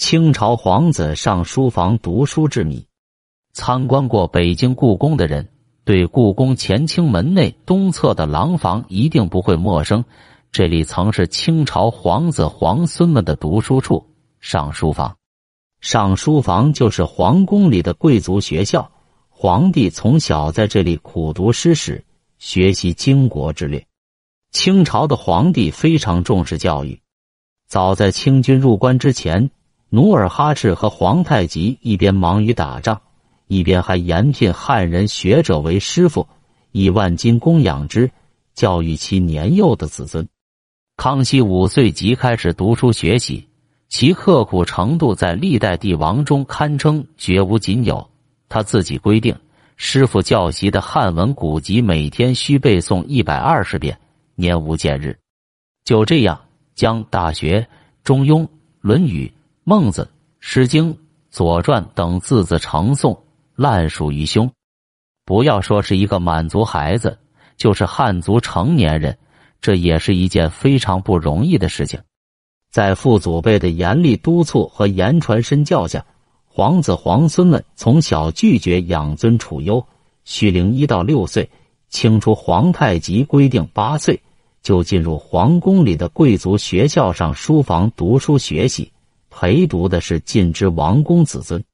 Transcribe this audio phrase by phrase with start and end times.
[0.00, 2.86] 清朝皇子上书房读书之谜。
[3.52, 5.46] 参观过北京故宫的人，
[5.84, 10.02] 对故宫乾清门内东侧的廊坊一定不会陌生。
[10.50, 14.06] 这里曾是清朝皇子皇孙们的读书处——
[14.40, 15.14] 上书房。
[15.82, 18.90] 上书房就是皇宫里的贵族学校，
[19.28, 22.02] 皇帝从小在这里苦读诗史，
[22.38, 23.86] 学习经国之略。
[24.50, 26.98] 清朝的皇帝非常重视教育，
[27.68, 29.50] 早在清军入关之前，
[29.90, 33.00] 努尔哈赤和皇太极一边忙于打仗。
[33.48, 36.28] 一边还延聘汉人学者为师傅，
[36.70, 38.08] 以万金供养之，
[38.54, 40.28] 教育其年幼的子孙。
[40.96, 43.48] 康熙五岁即开始读书学习，
[43.88, 48.08] 其刻苦程度在历代帝王中堪称绝无仅有。
[48.48, 49.34] 他自己规定，
[49.76, 53.98] 师傅教习的汉文古籍每天需背诵一百二十遍，
[54.36, 55.18] 年无见日。
[55.84, 56.40] 就这样，
[56.76, 57.60] 将《大学》
[58.04, 58.42] 《中庸》
[58.80, 59.26] 《论语》
[59.70, 60.02] 《孟子》
[60.40, 60.92] 《诗经》
[61.30, 63.16] 《左传》等字字成诵。
[63.54, 64.50] 烂熟于胸，
[65.24, 67.16] 不要说是一个满族孩子，
[67.56, 69.16] 就是汉族成年人，
[69.60, 72.00] 这也是一件非常不容易的事情。
[72.68, 76.04] 在父祖辈的严厉督促和言传身教下，
[76.48, 79.86] 皇子皇孙们从小拒绝养尊处优，
[80.24, 81.48] 需龄一到六岁，
[81.90, 84.20] 清初皇太极规定八岁
[84.62, 88.90] 就进入皇宫里的贵族学校上书房读书学习，
[89.40, 91.64] 陪读的是晋之王公子孙。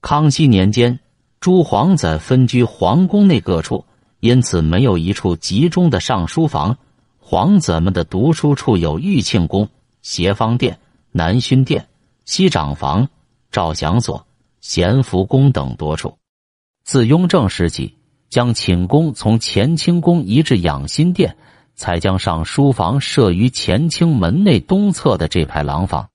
[0.00, 1.00] 康熙年间。
[1.40, 3.84] 诸皇子分居皇宫内各处，
[4.20, 6.78] 因此没有一处集中的上书房。
[7.18, 9.68] 皇子们的读书处有玉庆宫、
[10.02, 10.78] 协芳殿、
[11.10, 11.88] 南薰殿、
[12.26, 13.08] 西长房、
[13.50, 14.24] 照祥所、
[14.60, 16.16] 咸福宫等多处。
[16.84, 17.96] 自雍正时期，
[18.28, 21.36] 将寝宫从乾清宫移至养心殿，
[21.74, 26.09] 才将上书房设于乾清门内东侧的这排廊坊。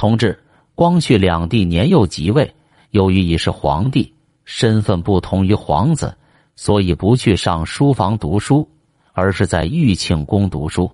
[0.00, 0.42] 同治、
[0.74, 2.54] 光绪两帝年幼即位，
[2.88, 4.14] 由于已是皇帝。
[4.46, 6.16] 身份不同于皇子，
[6.56, 8.66] 所以不去上书房读书，
[9.12, 10.90] 而是在玉庆宫读书。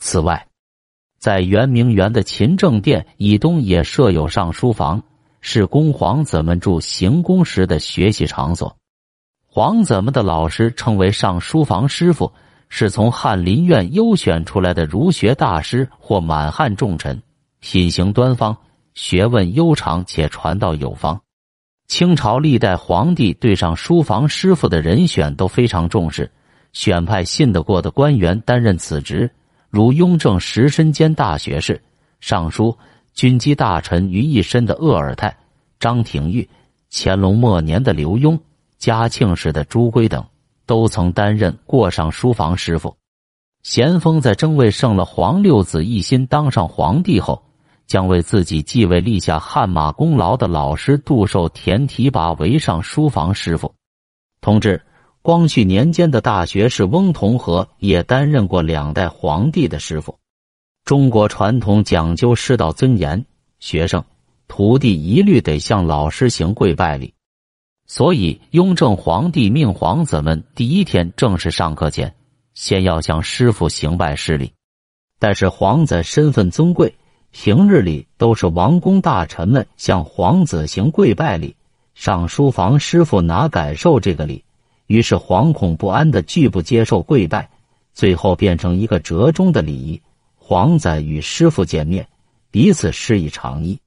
[0.00, 0.48] 此外，
[1.20, 5.04] 在圆明园的勤政殿以东也设有上书房，
[5.40, 8.76] 是供皇子们住行宫时的学习场所。
[9.46, 12.32] 皇子们的老师称为上书房师傅，
[12.68, 17.22] 是从翰林院优选出来的儒学大师或满汉重臣，
[17.62, 18.56] 品行端方，
[18.92, 21.18] 学问悠长且传道有方。
[21.86, 26.28] 清朝历代皇帝对上书房师傅的人选都非常重视，
[26.72, 29.30] 选派信得过的官员担任此职，
[29.70, 31.80] 如雍正时身兼大学士、
[32.18, 32.76] 尚书、
[33.14, 35.34] 军机大臣于一身的鄂尔泰、
[35.78, 36.46] 张廷玉，
[36.90, 38.36] 乾隆末年的刘墉、
[38.76, 40.22] 嘉庆时的朱圭等，
[40.66, 42.96] 都曾担任过上书房师傅。
[43.62, 47.40] 咸丰在争位胜了皇六子一心当上皇帝后。
[47.86, 53.74] 将为自己继位立下汗马功劳的老师杜寿田提拔为上书房师傅。
[54.40, 54.82] 同治、
[55.20, 60.18] 光绪年间的大学士翁同龢也担任过两代皇帝的师傅。
[60.84, 63.24] 中国传统讲究师道尊严，
[63.60, 64.04] 学生、
[64.48, 67.14] 徒弟一律得向老师行跪拜礼。
[67.86, 72.14] 所以，雍正皇帝命皇子们第一天正式上课前，
[72.54, 74.52] 先要向师傅行拜师礼。
[75.18, 76.92] 但是，皇子身份尊贵。
[77.32, 81.56] 平日里都是王公大臣们向皇子行跪拜礼，
[81.94, 84.44] 上书房师傅哪敢受这个礼？
[84.86, 87.48] 于是惶恐不安的拒不接受跪拜，
[87.94, 90.00] 最后变成一个折中的礼仪：
[90.36, 92.06] 皇子与师傅见面，
[92.50, 93.78] 彼此施以长揖。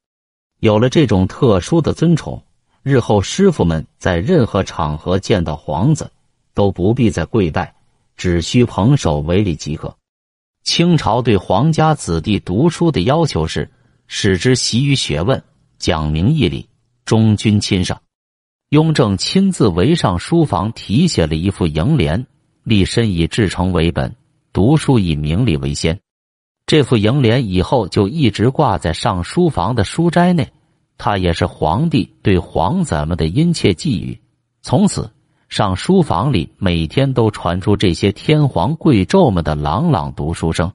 [0.59, 2.41] 有了这种特殊的尊崇，
[2.81, 6.11] 日后师傅们在任何场合见到皇子，
[6.55, 7.75] 都不必再跪拜，
[8.17, 9.95] 只需捧手为礼即可。
[10.65, 13.69] 清朝对皇家子弟读书的要求是：
[14.07, 15.41] 使之习于学问，
[15.77, 16.67] 讲明义理，
[17.05, 18.01] 忠君亲上。
[18.69, 22.25] 雍正亲自围上书房题写了一副楹联，
[22.63, 24.15] 立身以至诚为本，
[24.51, 25.99] 读书以明理为先。
[26.65, 30.51] 这副楹联以后就一直挂在上书房的书斋内，
[30.97, 34.19] 它也是皇帝对皇子们的殷切寄语。
[34.63, 35.11] 从此。
[35.47, 40.71] 上书房里每天都传出这些天皇贵胄们的朗朗读书声。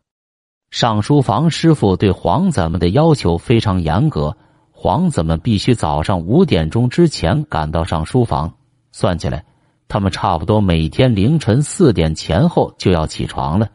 [0.70, 4.36] 上书房师傅对皇子们的要求非常严格，
[4.70, 8.54] 皇子们必须早上五点钟之前赶到上书房。
[8.92, 9.44] 算起来，
[9.88, 13.68] 他们差不多每天凌晨四点前后就要起床了，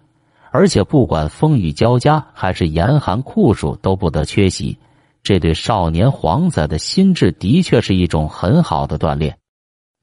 [0.52, 4.78] 而且不管风雨交加还是严寒酷暑，都不得缺席。
[5.22, 9.38] 这对少年皇子的心智的确是一种很好的锻炼。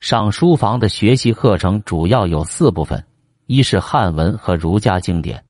[0.02, 3.04] 上书房的学习课程主要有四部分：
[3.46, 5.44] 一是汉文和儒家经典。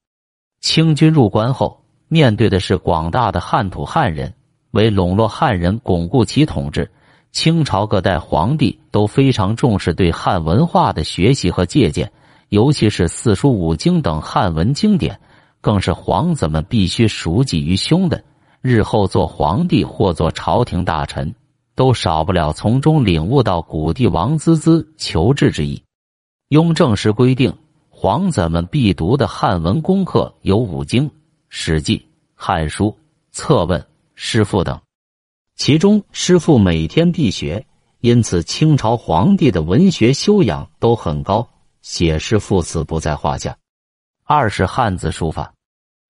[0.61, 4.35] 清军入关后，面对的是广大的汉土汉人，
[4.73, 6.91] 为笼络汉人，巩固其统治。
[7.33, 12.13] 清朝各代皇帝都非常重视对汉文化的学习和借鉴，
[12.51, 15.19] 尤其是四书五经等汉文经典，
[15.63, 18.23] 更是皇子们必须熟记于胸的。
[18.61, 21.35] 日后做皇帝或做朝廷大臣，
[21.75, 25.83] 都少不了从中领悟到古帝王孜孜求治之意。
[26.49, 27.57] 雍正时规定，
[27.89, 31.09] 皇子们必读的汉文功课有五经、
[31.49, 31.99] 《史记》、
[32.35, 32.87] 《汉书》、
[33.31, 33.81] 《策问》、
[34.15, 34.79] 《诗赋》等。
[35.57, 37.67] 其中诗赋每天必学，
[38.01, 41.49] 因此清朝皇帝的文学修养都很高，
[41.81, 43.57] 写诗赋词不在话下。
[44.25, 45.53] 二是汉字书法，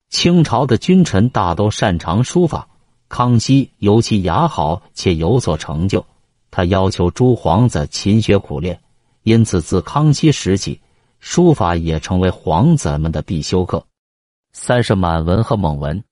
[0.09, 2.69] 清朝的君臣大都擅长书法，
[3.13, 6.03] 康熙尤其雅好且有所成就。
[6.51, 8.81] 他要求诸皇子勤学苦练，
[9.23, 10.81] 因此自康熙时起，
[11.21, 13.85] 书法也成为皇子们的必修课。
[14.55, 16.03] 三是满文和蒙文，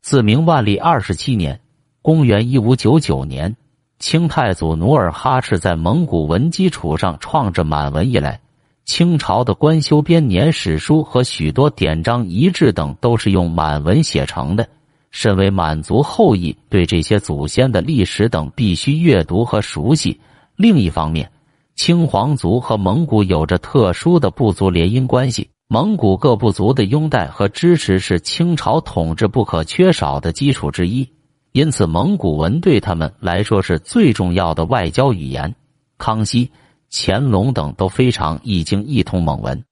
[0.00, 1.60] 自明万历二十七年。
[2.02, 3.56] 公元一五九九年，
[4.00, 8.40] 清太祖努尔哈赤在蒙古文基础上创制满文以来，
[8.84, 14.68] 清朝的官修编年史书和许多典章遗志等都是用满文写成的。
[15.12, 20.18] 身为满族后裔，对这些祖先的历史等必须阅读和熟悉。
[20.56, 21.30] 另一方面，
[21.76, 31.08] 清皇族和蒙古有着特殊的部族联姻关系，蒙古各部族的拥戴和支持是清朝统治不可缺少的基础之一。
[31.52, 35.54] 因此，蒙古文对他们来说是最重要的外交语言。
[35.98, 36.50] 康熙、
[36.90, 39.62] 乾隆等都非常易经一通蒙文。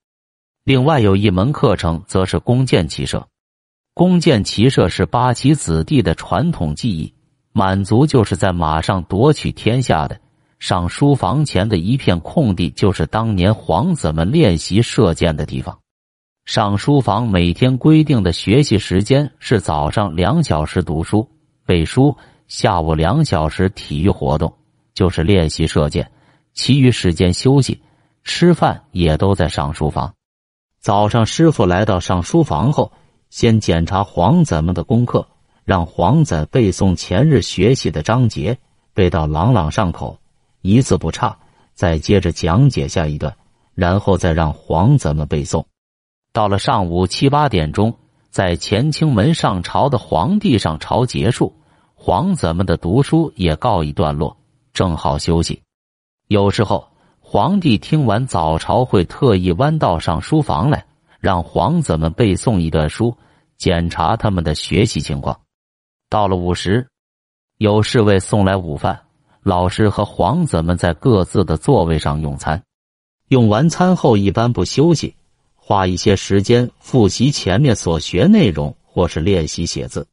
[0.64, 3.26] 另外有一门课程，则是弓箭骑射。
[3.94, 7.12] 弓箭骑射是八旗子弟的传统技艺，
[7.52, 10.18] 满族就是在马上夺取天下的。
[10.58, 15.78] 上书房前的一片空地，就是当年皇子们练习射箭的地方。
[16.44, 21.28] 上书房每天规定的学习时间是早上两小时读书。
[21.64, 22.16] 背书，
[22.48, 24.52] 下午两小时体育活动，
[24.92, 26.10] 就是练习射箭，
[26.52, 27.80] 其余时间休息、
[28.24, 30.12] 吃饭也都在上书房。
[30.80, 32.92] 早上，师傅来到上书房后，
[33.30, 35.26] 先检查皇子们的功课，
[35.64, 38.58] 让皇子背诵前日学习的章节，
[38.92, 40.18] 背到朗朗上口，
[40.62, 41.38] 一字不差。
[41.72, 43.34] 再接着讲解下一段，
[43.74, 45.64] 然后再让皇子们背诵。
[46.32, 47.96] 到了上午七八点钟，
[48.30, 51.56] 在乾清门上朝的皇帝上朝结束。
[51.94, 54.36] 皇子们的读书也告一段落，
[54.74, 55.62] 正好休息。
[56.26, 56.88] 有时候，
[57.20, 60.84] 皇帝听完早朝会特意弯道上书房来，
[61.20, 63.14] 让皇子们背诵一段书，
[63.58, 65.38] 检查他们的学习情况。
[66.08, 66.88] 到了午时，
[67.58, 69.02] 有侍卫送来午饭，
[69.42, 72.62] 老师和皇子们在各自的座位上用餐。
[73.28, 75.14] 用完餐后，一般不休息，
[75.54, 80.08] 花一些时间复习前面所学内容，或是练习写字。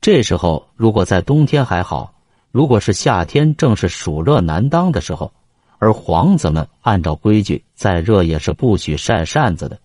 [0.00, 2.14] 这时候，如果在冬天还好；
[2.52, 5.32] 如果是夏天，正是暑热难当的时候。
[5.78, 9.78] 而皇子们按照规矩，再热也是不许扇扇子的。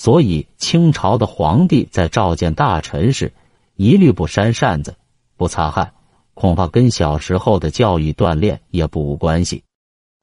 [0.00, 3.32] 所以，清朝的皇帝在召见大臣时，
[3.74, 4.94] 一律不扇扇子、
[5.36, 5.92] 不擦汗，
[6.34, 9.64] 恐怕跟小时候的教育锻炼也不无关系。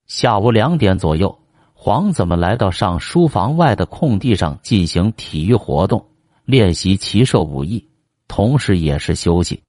[0.08, 1.38] 下午两点左右，
[1.74, 6.06] 皇子们来到上书房外的空地上进行体育活动，
[6.46, 7.90] 练习骑射武艺。
[8.30, 9.62] 同时，也是休息。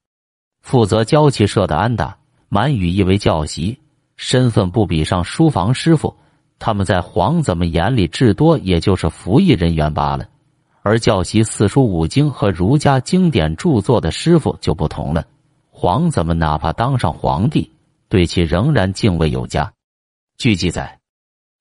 [0.61, 2.17] 负责教骑射的安达
[2.47, 3.77] 满语意为教习，
[4.15, 6.15] 身份不比上书房师傅。
[6.59, 10.27] 他们在皇子们眼里，至多也就是服役人员罢了。
[10.81, 15.25] 而教习四书五经和儒家经典著作的师傅就不同了。
[15.69, 17.71] 皇子们哪怕当上皇帝，
[18.09, 19.71] 对其仍然敬畏有加。
[20.37, 20.99] 据记载，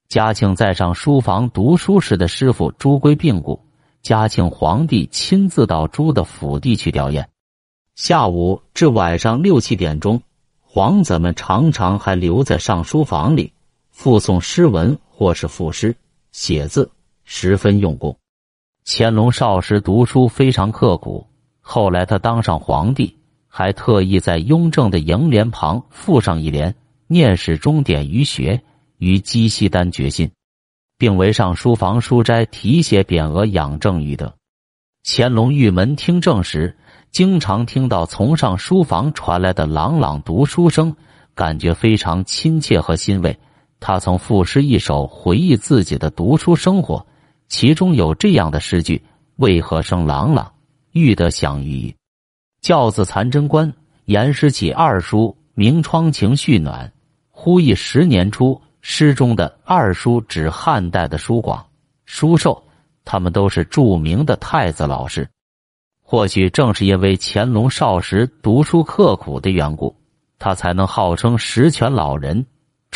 [0.08, 3.60] 嘉庆在上书房读书时的师傅朱圭病故。
[4.02, 7.24] 嘉庆皇帝亲自到朱的府邸去吊唁，
[7.96, 10.22] 下午至晚上六七点钟，
[10.62, 13.52] 皇子们常常还留在上书房里
[13.96, 15.96] 复诵诗文或是赋诗
[16.30, 16.90] 写字，
[17.24, 18.14] 十分用功。
[18.84, 21.26] 乾隆少时读书非常刻苦，
[21.62, 23.16] 后来他当上皇帝，
[23.48, 26.74] 还特意在雍正的楹联旁附上一联
[27.08, 28.60] ：“念史终点于学，
[28.98, 30.30] 于积西丹决心。”
[30.98, 34.34] 并为上书房书斋题写匾额，养正于德。
[35.04, 36.76] 乾隆御门听政时，
[37.10, 40.94] 经常听到从上书房传来的朗朗读书声，
[41.34, 43.38] 感觉非常亲切和欣慰。
[43.86, 47.06] 他曾赋诗一首，回忆自己的读书生活，
[47.46, 49.00] 其中有这样的诗句
[49.38, 50.52] ：“为何声朗朗，
[50.90, 51.94] 欲得享于
[52.60, 53.72] 教子残贞观，
[54.06, 56.92] 言师起二叔，明窗情绪暖。
[57.30, 61.64] 忽忆十年初。”诗中的二叔指汉代的叔广、
[62.06, 62.60] 叔寿，
[63.04, 65.28] 他们都是著名的太子老师。
[66.02, 69.94] 或许正是因为乾隆少时读书刻苦的缘故，
[70.40, 72.44] 他才能号称十全老人，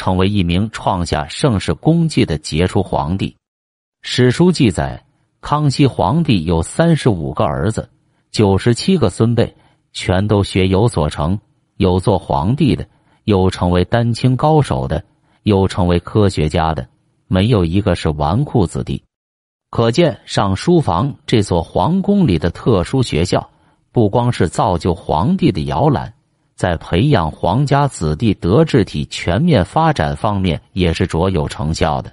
[0.00, 3.36] 成为一名创下盛世功绩的杰出皇帝。
[4.00, 5.04] 史书记载，
[5.42, 7.86] 康熙皇帝有三十五个儿子，
[8.30, 9.54] 九十七个孙辈，
[9.92, 11.38] 全都学有所成，
[11.76, 12.86] 有做皇帝的，
[13.24, 15.04] 有成为丹青高手的，
[15.42, 16.88] 有成为科学家的，
[17.26, 19.04] 没有一个是纨绔子弟。
[19.68, 23.50] 可见，上书房这所皇宫里的特殊学校，
[23.92, 26.14] 不光是造就皇帝的摇篮，
[26.60, 32.12] 在培养皇家子弟德智体全面发展方面也是卓有成效的。